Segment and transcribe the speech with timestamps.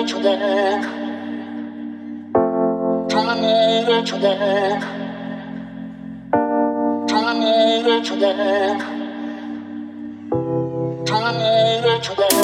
[0.00, 0.80] 동물을 초대해
[3.10, 4.80] 동물을 초대해
[7.06, 8.78] 동물을 초대해
[11.06, 12.39] 동물을 초대해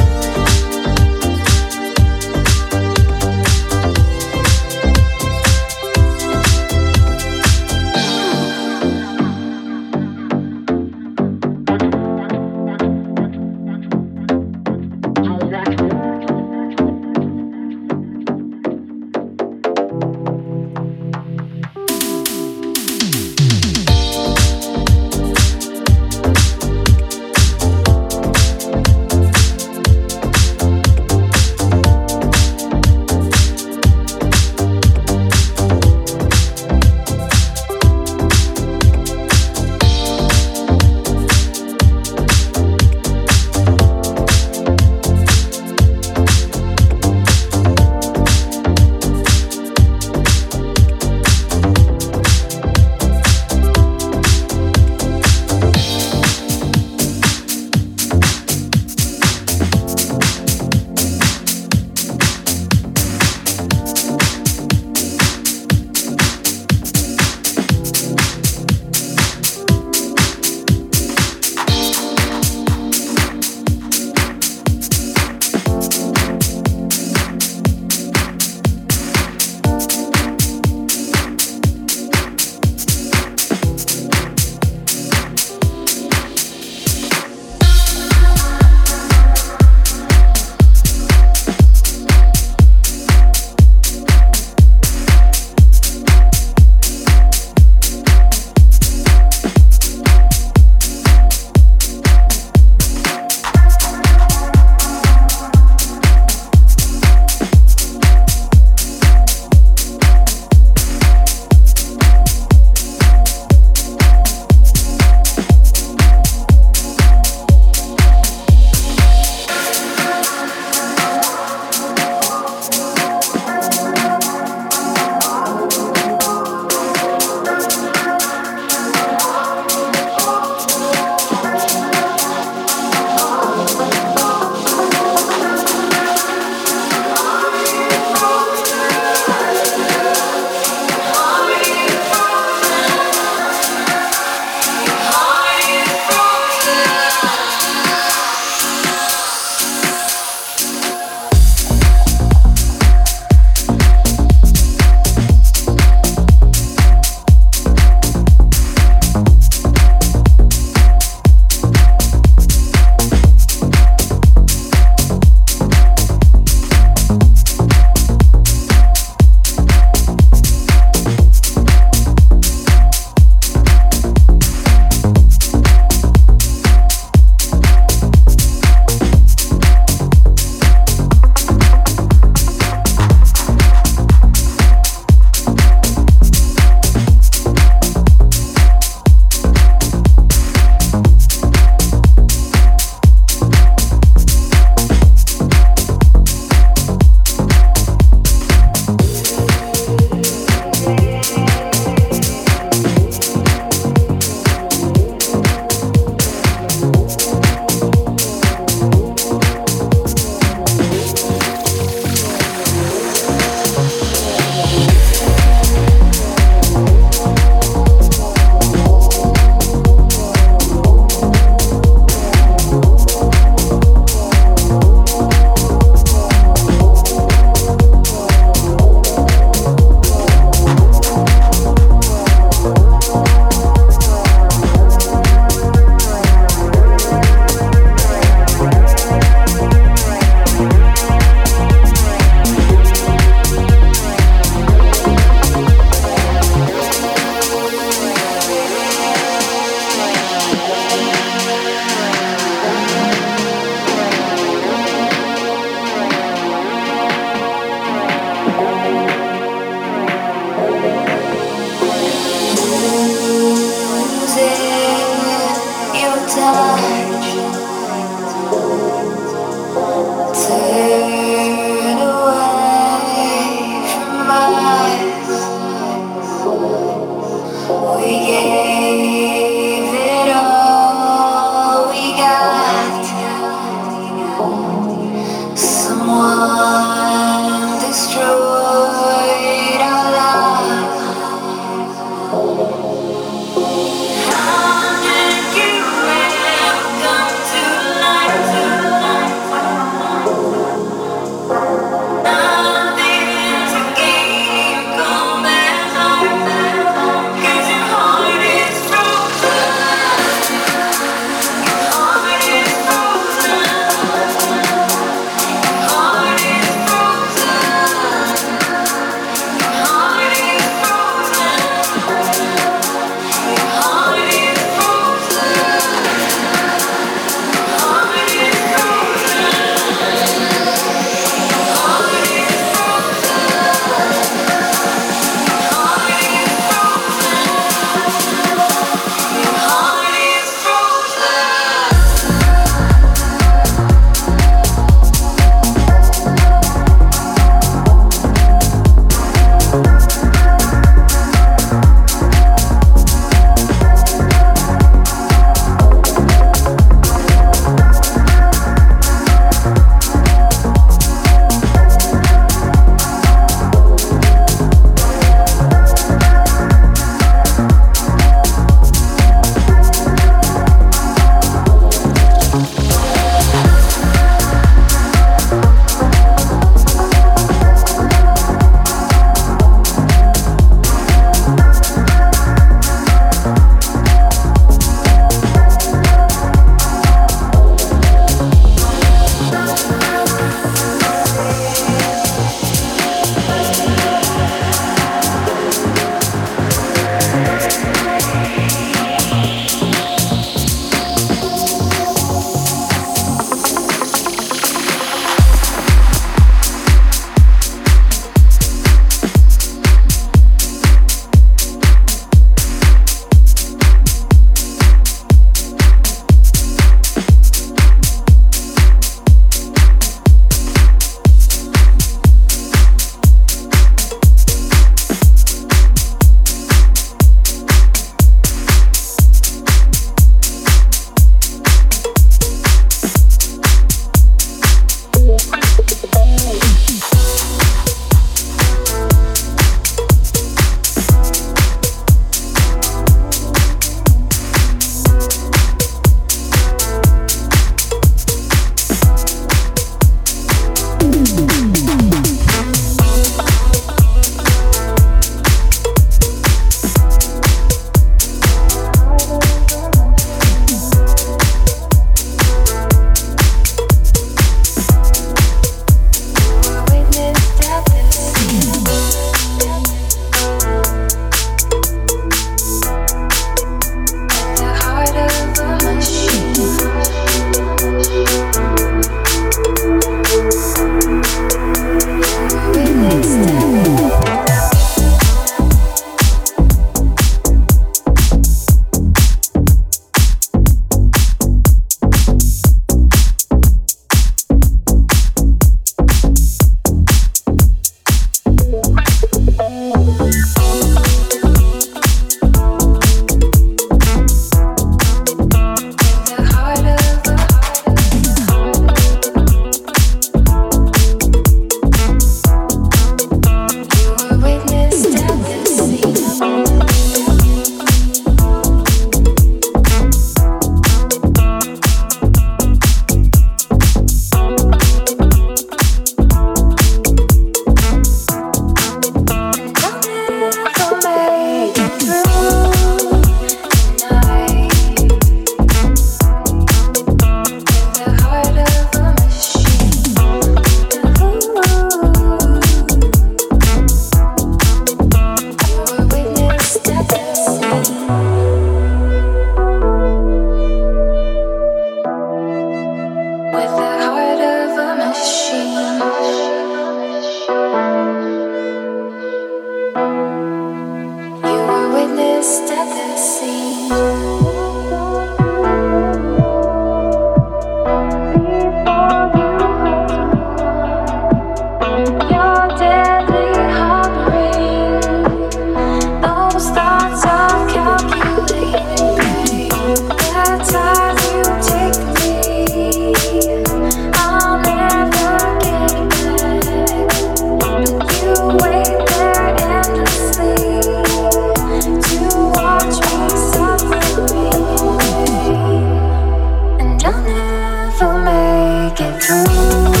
[598.95, 600.00] get through.